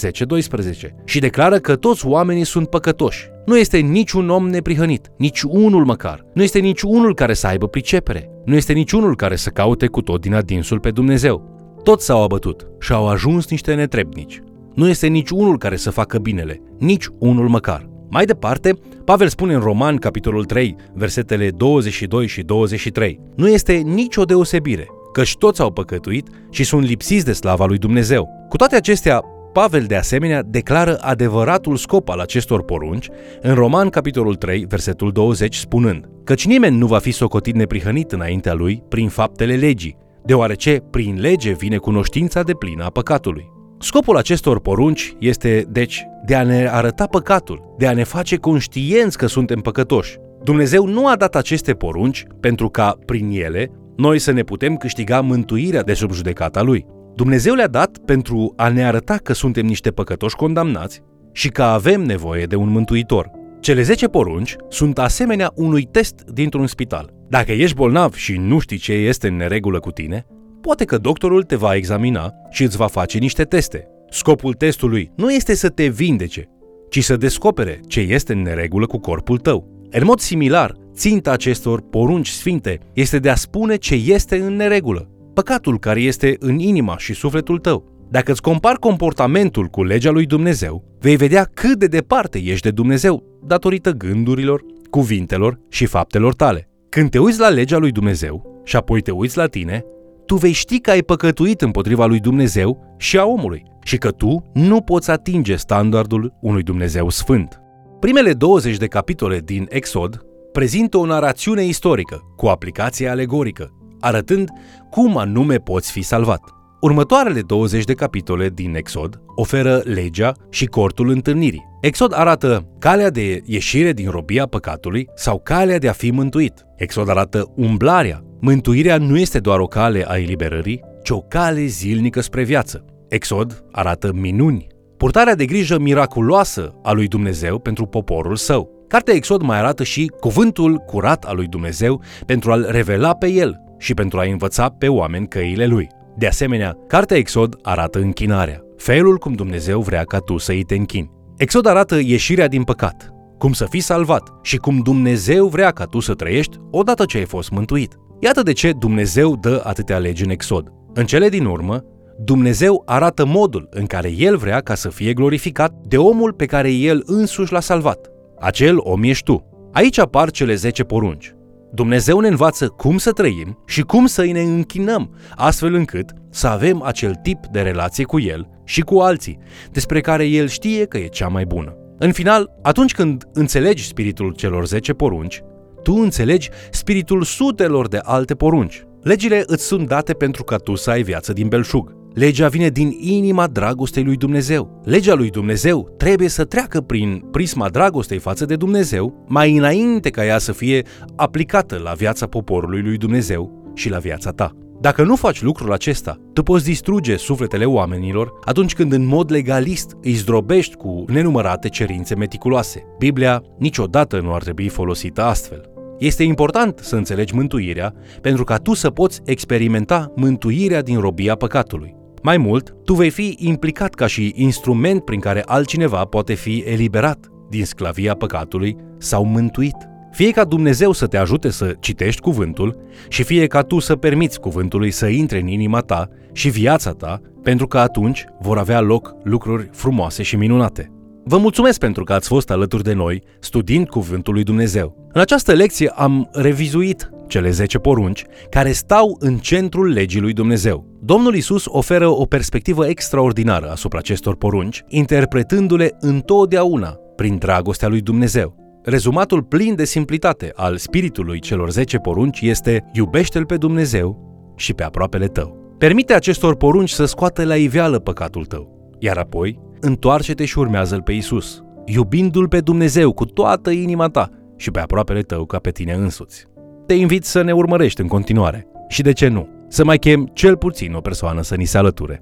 și 1.05 1.19
declară 1.19 1.57
că 1.57 1.75
toți 1.75 2.05
oamenii 2.05 2.45
sunt 2.45 2.69
păcătoși. 2.69 3.29
Nu 3.45 3.57
este 3.57 3.77
niciun 3.77 4.29
om 4.29 4.49
neprihănit, 4.49 5.11
nici 5.17 5.41
unul 5.41 5.85
măcar. 5.85 6.25
Nu 6.33 6.43
este 6.43 6.59
nici 6.59 6.81
unul 6.81 7.13
care 7.13 7.33
să 7.33 7.47
aibă 7.47 7.67
pricepere. 7.67 8.29
Nu 8.45 8.55
este 8.55 8.73
nici 8.73 8.91
unul 8.91 9.15
care 9.15 9.35
să 9.35 9.49
caute 9.49 9.87
cu 9.87 10.01
tot 10.01 10.21
din 10.21 10.33
adinsul 10.33 10.79
pe 10.79 10.91
Dumnezeu. 10.91 11.55
Toți 11.83 12.05
s-au 12.05 12.23
abătut 12.23 12.67
și 12.79 12.93
au 12.93 13.07
ajuns 13.07 13.49
niște 13.49 13.73
netrebnici. 13.73 14.41
Nu 14.73 14.87
este 14.87 15.07
nici 15.07 15.29
unul 15.29 15.57
care 15.57 15.75
să 15.75 15.89
facă 15.89 16.17
binele, 16.17 16.61
nici 16.79 17.07
unul 17.19 17.47
măcar. 17.47 17.96
Mai 18.09 18.25
departe, 18.25 18.73
Pavel 19.05 19.27
spune 19.27 19.53
în 19.53 19.59
Roman, 19.59 19.97
capitolul 19.97 20.45
3, 20.45 20.75
versetele 20.93 21.49
22 21.49 22.27
și 22.27 22.41
23, 22.41 23.19
nu 23.35 23.49
este 23.49 23.73
nicio 23.73 24.23
deosebire, 24.23 24.87
căci 25.13 25.37
toți 25.37 25.61
au 25.61 25.71
păcătuit 25.71 26.27
și 26.49 26.63
sunt 26.63 26.83
lipsiți 26.83 27.25
de 27.25 27.33
slava 27.33 27.65
lui 27.65 27.77
Dumnezeu. 27.77 28.29
Cu 28.49 28.55
toate 28.55 28.75
acestea, 28.75 29.23
Pavel 29.53 29.83
de 29.83 29.95
asemenea 29.95 30.43
declară 30.43 30.97
adevăratul 31.01 31.75
scop 31.75 32.09
al 32.09 32.19
acestor 32.19 32.63
porunci 32.63 33.09
în 33.41 33.53
Roman 33.53 33.89
capitolul 33.89 34.35
3, 34.35 34.65
versetul 34.69 35.11
20, 35.11 35.55
spunând 35.55 36.09
Căci 36.23 36.45
nimeni 36.45 36.77
nu 36.77 36.85
va 36.85 36.97
fi 36.97 37.11
socotit 37.11 37.55
neprihănit 37.55 38.11
înaintea 38.11 38.53
lui 38.53 38.83
prin 38.89 39.09
faptele 39.09 39.55
legii, 39.55 39.97
deoarece 40.25 40.83
prin 40.91 41.19
lege 41.19 41.51
vine 41.51 41.77
cunoștința 41.77 42.41
de 42.41 42.53
plină 42.53 42.83
a 42.83 42.89
păcatului. 42.89 43.56
Scopul 43.79 44.17
acestor 44.17 44.59
porunci 44.59 45.15
este, 45.19 45.65
deci, 45.69 46.05
de 46.25 46.35
a 46.35 46.43
ne 46.43 46.67
arăta 46.71 47.05
păcatul, 47.05 47.73
de 47.77 47.87
a 47.87 47.93
ne 47.93 48.03
face 48.03 48.35
conștienți 48.35 49.17
că 49.17 49.27
suntem 49.27 49.59
păcătoși. 49.59 50.17
Dumnezeu 50.43 50.85
nu 50.85 51.07
a 51.07 51.15
dat 51.15 51.35
aceste 51.35 51.73
porunci 51.73 52.25
pentru 52.39 52.69
ca, 52.69 52.97
prin 53.05 53.29
ele, 53.31 53.71
noi 53.95 54.19
să 54.19 54.31
ne 54.31 54.43
putem 54.43 54.75
câștiga 54.75 55.21
mântuirea 55.21 55.83
de 55.83 55.93
sub 55.93 56.11
judecata 56.11 56.61
Lui. 56.61 56.85
Dumnezeu 57.15 57.53
le-a 57.53 57.67
dat 57.67 57.97
pentru 58.05 58.53
a 58.55 58.69
ne 58.69 58.85
arăta 58.85 59.17
că 59.17 59.33
suntem 59.33 59.65
niște 59.65 59.91
păcătoși 59.91 60.35
condamnați 60.35 61.01
și 61.31 61.49
că 61.49 61.63
avem 61.63 62.01
nevoie 62.01 62.45
de 62.45 62.55
un 62.55 62.69
mântuitor. 62.69 63.31
Cele 63.59 63.81
10 63.81 64.07
porunci 64.07 64.55
sunt 64.69 64.99
asemenea 64.99 65.51
unui 65.55 65.83
test 65.83 66.23
dintr-un 66.33 66.67
spital. 66.67 67.13
Dacă 67.29 67.51
ești 67.51 67.75
bolnav 67.75 68.13
și 68.13 68.37
nu 68.37 68.59
știi 68.59 68.77
ce 68.77 68.93
este 68.93 69.27
în 69.27 69.35
neregulă 69.35 69.79
cu 69.79 69.91
tine, 69.91 70.25
poate 70.67 70.85
că 70.85 70.97
doctorul 70.97 71.43
te 71.43 71.55
va 71.55 71.75
examina 71.75 72.33
și 72.49 72.63
îți 72.63 72.77
va 72.77 72.87
face 72.87 73.17
niște 73.17 73.43
teste. 73.43 73.87
Scopul 74.09 74.53
testului 74.53 75.11
nu 75.15 75.31
este 75.31 75.55
să 75.55 75.69
te 75.69 75.87
vindece, 75.87 76.49
ci 76.89 77.03
să 77.03 77.17
descopere 77.17 77.79
ce 77.87 77.99
este 77.99 78.33
în 78.33 78.41
neregulă 78.41 78.85
cu 78.85 78.97
corpul 78.97 79.37
tău. 79.37 79.87
În 79.91 80.03
mod 80.03 80.19
similar, 80.19 80.73
ținta 80.93 81.31
acestor 81.31 81.81
porunci 81.81 82.29
sfinte 82.29 82.79
este 82.93 83.19
de 83.19 83.29
a 83.29 83.35
spune 83.35 83.75
ce 83.75 83.95
este 83.95 84.37
în 84.37 84.55
neregulă, 84.55 85.09
păcatul 85.33 85.79
care 85.79 86.01
este 86.01 86.35
în 86.39 86.59
inima 86.59 86.97
și 86.97 87.13
sufletul 87.13 87.59
tău. 87.59 87.85
Dacă 88.09 88.31
îți 88.31 88.41
compari 88.41 88.79
comportamentul 88.79 89.65
cu 89.65 89.83
legea 89.83 90.11
lui 90.11 90.25
Dumnezeu, 90.25 90.83
vei 90.99 91.15
vedea 91.15 91.49
cât 91.53 91.79
de 91.79 91.87
departe 91.87 92.37
ești 92.37 92.61
de 92.61 92.71
Dumnezeu 92.71 93.23
datorită 93.45 93.91
gândurilor, 93.91 94.63
cuvintelor 94.89 95.59
și 95.69 95.85
faptelor 95.85 96.33
tale. 96.33 96.69
Când 96.89 97.09
te 97.09 97.19
uiți 97.19 97.39
la 97.39 97.49
legea 97.49 97.77
lui 97.77 97.91
Dumnezeu 97.91 98.61
și 98.63 98.75
apoi 98.75 99.01
te 99.01 99.11
uiți 99.11 99.37
la 99.37 99.45
tine, 99.45 99.85
tu 100.27 100.35
vei 100.35 100.51
ști 100.51 100.79
că 100.79 100.89
ai 100.89 101.01
păcătuit 101.01 101.61
împotriva 101.61 102.05
lui 102.05 102.19
Dumnezeu 102.19 102.95
și 102.97 103.17
a 103.17 103.25
omului 103.25 103.63
și 103.83 103.97
că 103.97 104.11
tu 104.11 104.43
nu 104.53 104.81
poți 104.81 105.11
atinge 105.11 105.55
standardul 105.55 106.33
unui 106.41 106.63
Dumnezeu 106.63 107.09
sfânt. 107.09 107.61
Primele 107.99 108.33
20 108.33 108.77
de 108.77 108.87
capitole 108.87 109.39
din 109.39 109.65
Exod 109.69 110.25
prezintă 110.51 110.97
o 110.97 111.05
narațiune 111.05 111.63
istorică 111.63 112.21
cu 112.35 112.47
aplicație 112.47 113.07
alegorică, 113.07 113.71
arătând 113.99 114.49
cum 114.89 115.17
anume 115.17 115.57
poți 115.57 115.91
fi 115.91 116.01
salvat. 116.01 116.56
Următoarele 116.79 117.41
20 117.41 117.83
de 117.83 117.93
capitole 117.93 118.49
din 118.49 118.75
Exod 118.75 119.21
oferă 119.35 119.81
legea 119.83 120.31
și 120.49 120.65
cortul 120.65 121.09
întâlnirii. 121.09 121.65
Exod 121.81 122.13
arată 122.15 122.67
calea 122.79 123.09
de 123.09 123.41
ieșire 123.45 123.93
din 123.93 124.09
robia 124.09 124.45
păcatului 124.45 125.07
sau 125.15 125.39
calea 125.43 125.77
de 125.77 125.87
a 125.87 125.91
fi 125.91 126.11
mântuit. 126.11 126.65
Exod 126.75 127.09
arată 127.09 127.53
umblarea. 127.55 128.23
Mântuirea 128.39 128.97
nu 128.97 129.17
este 129.17 129.39
doar 129.39 129.59
o 129.59 129.65
cale 129.65 130.05
a 130.07 130.17
eliberării, 130.17 130.81
ci 131.03 131.09
o 131.09 131.19
cale 131.19 131.65
zilnică 131.65 132.21
spre 132.21 132.43
viață. 132.43 132.85
Exod 133.09 133.63
arată 133.71 134.11
minuni, 134.13 134.67
purtarea 134.97 135.35
de 135.35 135.45
grijă 135.45 135.79
miraculoasă 135.79 136.73
a 136.83 136.91
lui 136.91 137.07
Dumnezeu 137.07 137.59
pentru 137.59 137.85
poporul 137.85 138.35
său. 138.35 138.85
Cartea 138.87 139.13
Exod 139.13 139.41
mai 139.41 139.57
arată 139.57 139.83
și 139.83 140.11
cuvântul 140.19 140.77
curat 140.77 141.23
al 141.23 141.35
lui 141.35 141.47
Dumnezeu 141.47 142.01
pentru 142.25 142.51
a-l 142.51 142.67
revela 142.69 143.13
pe 143.13 143.27
el 143.27 143.55
și 143.77 143.93
pentru 143.93 144.19
a 144.19 144.23
învăța 144.23 144.69
pe 144.69 144.87
oameni 144.87 145.27
căile 145.27 145.65
lui. 145.65 145.87
De 146.17 146.27
asemenea, 146.27 146.77
cartea 146.87 147.17
Exod 147.17 147.55
arată 147.61 147.99
închinarea, 147.99 148.61
felul 148.77 149.17
cum 149.17 149.33
Dumnezeu 149.33 149.81
vrea 149.81 150.03
ca 150.03 150.17
tu 150.17 150.37
să 150.37 150.51
îi 150.51 150.63
te 150.63 150.75
închini. 150.75 151.11
Exod 151.37 151.65
arată 151.65 151.99
ieșirea 151.99 152.47
din 152.47 152.63
păcat, 152.63 153.09
cum 153.37 153.53
să 153.53 153.65
fii 153.69 153.79
salvat 153.79 154.33
și 154.41 154.57
cum 154.57 154.79
Dumnezeu 154.79 155.47
vrea 155.47 155.71
ca 155.71 155.83
tu 155.83 155.99
să 155.99 156.13
trăiești 156.13 156.57
odată 156.71 157.05
ce 157.05 157.17
ai 157.17 157.25
fost 157.25 157.49
mântuit. 157.49 157.95
Iată 158.19 158.41
de 158.41 158.51
ce 158.51 158.71
Dumnezeu 158.79 159.35
dă 159.35 159.61
atâtea 159.63 159.97
legi 159.97 160.23
în 160.23 160.29
Exod. 160.29 160.71
În 160.93 161.05
cele 161.05 161.29
din 161.29 161.45
urmă, 161.45 161.83
Dumnezeu 162.19 162.83
arată 162.85 163.25
modul 163.25 163.67
în 163.71 163.85
care 163.85 164.11
El 164.17 164.37
vrea 164.37 164.59
ca 164.59 164.75
să 164.75 164.89
fie 164.89 165.13
glorificat 165.13 165.73
de 165.87 165.97
omul 165.97 166.33
pe 166.33 166.45
care 166.45 166.71
El 166.71 167.03
însuși 167.05 167.51
l-a 167.51 167.59
salvat. 167.59 168.07
Acel 168.39 168.77
om 168.77 169.03
ești 169.03 169.23
tu. 169.23 169.69
Aici 169.71 169.97
apar 169.97 170.31
cele 170.31 170.55
10 170.55 170.83
porunci. 170.83 171.36
Dumnezeu 171.77 172.19
ne 172.19 172.27
învață 172.27 172.67
cum 172.67 172.97
să 172.97 173.11
trăim 173.11 173.63
și 173.65 173.81
cum 173.81 174.05
să 174.05 174.21
îi 174.21 174.31
ne 174.31 174.41
închinăm, 174.41 175.15
astfel 175.35 175.73
încât 175.73 176.09
să 176.29 176.47
avem 176.47 176.81
acel 176.81 177.13
tip 177.15 177.45
de 177.51 177.61
relație 177.61 178.03
cu 178.03 178.19
El 178.19 178.49
și 178.63 178.81
cu 178.81 178.99
alții, 178.99 179.39
despre 179.71 180.01
care 180.01 180.25
El 180.25 180.47
știe 180.47 180.85
că 180.85 180.97
e 180.97 181.07
cea 181.07 181.27
mai 181.27 181.45
bună. 181.45 181.75
În 181.97 182.11
final, 182.11 182.49
atunci 182.61 182.93
când 182.93 183.23
înțelegi 183.33 183.85
spiritul 183.85 184.33
celor 184.33 184.65
10 184.67 184.93
porunci, 184.93 185.41
tu 185.83 185.93
înțelegi 185.93 186.49
spiritul 186.71 187.23
sutelor 187.23 187.87
de 187.87 187.99
alte 188.01 188.35
porunci. 188.35 188.83
Legile 189.01 189.43
îți 189.45 189.65
sunt 189.65 189.87
date 189.87 190.13
pentru 190.13 190.43
ca 190.43 190.55
tu 190.55 190.75
să 190.75 190.89
ai 190.89 191.01
viață 191.01 191.33
din 191.33 191.47
belșug. 191.47 191.96
Legea 192.17 192.47
vine 192.47 192.69
din 192.69 192.97
inima 192.99 193.47
dragostei 193.47 194.03
lui 194.03 194.15
Dumnezeu. 194.15 194.81
Legea 194.83 195.13
lui 195.13 195.29
Dumnezeu 195.29 195.93
trebuie 195.97 196.27
să 196.27 196.43
treacă 196.43 196.81
prin 196.81 197.23
prisma 197.31 197.69
dragostei 197.69 198.17
față 198.17 198.45
de 198.45 198.55
Dumnezeu, 198.55 199.25
mai 199.27 199.57
înainte 199.57 200.09
ca 200.09 200.25
ea 200.25 200.37
să 200.37 200.51
fie 200.51 200.85
aplicată 201.15 201.79
la 201.83 201.91
viața 201.91 202.27
poporului 202.27 202.81
lui 202.81 202.97
Dumnezeu 202.97 203.71
și 203.75 203.89
la 203.89 203.97
viața 203.97 204.31
ta. 204.31 204.51
Dacă 204.81 205.03
nu 205.03 205.15
faci 205.15 205.41
lucrul 205.41 205.71
acesta, 205.71 206.17
tu 206.33 206.43
poți 206.43 206.65
distruge 206.65 207.15
sufletele 207.15 207.65
oamenilor 207.65 208.33
atunci 208.45 208.73
când 208.73 208.91
în 208.91 209.05
mod 209.05 209.31
legalist 209.31 209.91
îi 210.01 210.13
zdrobești 210.13 210.75
cu 210.75 211.03
nenumărate 211.07 211.69
cerințe 211.69 212.15
meticuloase. 212.15 212.83
Biblia 212.97 213.43
niciodată 213.57 214.19
nu 214.19 214.33
ar 214.33 214.41
trebui 214.41 214.67
folosită 214.67 215.23
astfel. 215.23 215.69
Este 215.99 216.23
important 216.23 216.79
să 216.83 216.95
înțelegi 216.95 217.35
mântuirea 217.35 217.93
pentru 218.21 218.43
ca 218.43 218.57
tu 218.57 218.73
să 218.73 218.89
poți 218.89 219.21
experimenta 219.25 220.11
mântuirea 220.15 220.81
din 220.81 220.99
robia 220.99 221.35
păcatului. 221.35 221.95
Mai 222.21 222.37
mult, 222.37 222.75
tu 222.83 222.93
vei 222.93 223.09
fi 223.09 223.35
implicat 223.39 223.93
ca 223.93 224.07
și 224.07 224.33
instrument 224.35 225.03
prin 225.03 225.19
care 225.19 225.43
altcineva 225.45 226.05
poate 226.05 226.33
fi 226.33 226.63
eliberat 226.67 227.27
din 227.49 227.65
sclavia 227.65 228.13
păcatului 228.13 228.75
sau 228.97 229.25
mântuit. 229.25 229.75
Fie 230.11 230.31
ca 230.31 230.43
Dumnezeu 230.43 230.91
să 230.91 231.07
te 231.07 231.17
ajute 231.17 231.49
să 231.49 231.75
citești 231.79 232.21
cuvântul 232.21 232.77
și 233.07 233.23
fie 233.23 233.47
ca 233.47 233.61
tu 233.61 233.79
să 233.79 233.95
permiți 233.95 234.39
cuvântului 234.39 234.91
să 234.91 235.07
intre 235.07 235.39
în 235.39 235.47
inima 235.47 235.79
ta 235.79 236.09
și 236.33 236.49
viața 236.49 236.91
ta, 236.91 237.21
pentru 237.43 237.67
că 237.67 237.77
atunci 237.77 238.25
vor 238.39 238.57
avea 238.57 238.79
loc 238.79 239.15
lucruri 239.23 239.69
frumoase 239.71 240.23
și 240.23 240.35
minunate. 240.35 240.91
Vă 241.23 241.37
mulțumesc 241.37 241.79
pentru 241.79 242.03
că 242.03 242.13
ați 242.13 242.27
fost 242.27 242.51
alături 242.51 242.83
de 242.83 242.93
noi 242.93 243.23
studiind 243.39 243.89
Cuvântul 243.89 244.33
lui 244.33 244.43
Dumnezeu. 244.43 245.09
În 245.13 245.21
această 245.21 245.53
lecție 245.53 245.87
am 245.95 246.29
revizuit 246.31 247.09
cele 247.27 247.49
10 247.49 247.77
porunci 247.77 248.25
care 248.49 248.71
stau 248.71 249.17
în 249.19 249.37
centrul 249.37 249.91
legii 249.91 250.21
lui 250.21 250.33
Dumnezeu. 250.33 250.85
Domnul 251.01 251.35
Isus 251.35 251.65
oferă 251.67 252.07
o 252.07 252.25
perspectivă 252.25 252.87
extraordinară 252.87 253.69
asupra 253.71 253.99
acestor 253.99 254.35
porunci, 254.35 254.83
interpretându-le 254.87 255.97
întotdeauna 255.99 256.89
prin 257.15 257.37
dragostea 257.37 257.87
lui 257.87 258.01
Dumnezeu. 258.01 258.65
Rezumatul 258.83 259.43
plin 259.43 259.75
de 259.75 259.85
simplitate 259.85 260.51
al 260.55 260.77
spiritului 260.77 261.39
celor 261.39 261.69
10 261.69 261.97
porunci 261.97 262.41
este 262.41 262.89
iubește-L 262.93 263.45
pe 263.45 263.57
Dumnezeu 263.57 264.25
și 264.55 264.73
pe 264.73 264.83
aproapele 264.83 265.27
tău. 265.27 265.75
Permite 265.77 266.13
acestor 266.13 266.55
porunci 266.55 266.89
să 266.89 267.05
scoată 267.05 267.43
la 267.43 267.55
iveală 267.55 267.99
păcatul 267.99 268.45
tău, 268.45 268.91
iar 268.99 269.17
apoi 269.17 269.59
întoarce-te 269.79 270.45
și 270.45 270.59
urmează-L 270.59 271.01
pe 271.01 271.11
Isus, 271.11 271.61
iubindu-L 271.85 272.47
pe 272.47 272.59
Dumnezeu 272.59 273.13
cu 273.13 273.25
toată 273.25 273.69
inima 273.69 274.07
ta 274.07 274.29
și 274.55 274.71
pe 274.71 274.79
aproapele 274.79 275.21
tău 275.21 275.45
ca 275.45 275.57
pe 275.57 275.71
tine 275.71 275.93
însuți. 275.93 276.45
Te 276.87 276.93
invit 276.93 277.25
să 277.25 277.41
ne 277.41 277.51
urmărești 277.51 278.01
în 278.01 278.07
continuare 278.07 278.67
și, 278.87 279.01
de 279.01 279.11
ce 279.11 279.27
nu, 279.27 279.47
să 279.67 279.83
mai 279.83 279.97
chem 279.97 280.29
cel 280.33 280.57
puțin 280.57 280.93
o 280.93 281.01
persoană 281.01 281.41
să 281.41 281.55
ni 281.55 281.65
se 281.65 281.77
alăture. 281.77 282.21